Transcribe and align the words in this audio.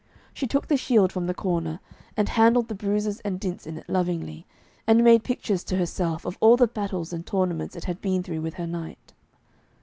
She 0.33 0.47
took 0.47 0.67
the 0.67 0.77
shield 0.77 1.11
from 1.11 1.27
the 1.27 1.33
corner, 1.35 1.79
and 2.17 2.27
handled 2.27 2.69
the 2.69 2.73
bruises 2.73 3.19
and 3.19 3.39
dints 3.39 3.67
in 3.67 3.77
it 3.77 3.87
lovingly, 3.87 4.47
and 4.87 5.03
made 5.03 5.23
pictures 5.23 5.63
to 5.65 5.77
herself 5.77 6.25
of 6.25 6.39
all 6.41 6.57
the 6.57 6.65
battles 6.65 7.13
and 7.13 7.23
tournaments 7.23 7.75
it 7.75 7.83
had 7.85 8.01
been 8.01 8.23
through 8.23 8.41
with 8.41 8.55
her 8.55 8.65
knight. 8.65 9.13